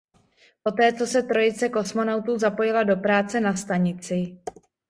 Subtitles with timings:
[0.63, 4.37] Poté se trojice kosmonautů zapojila do práce na stanici.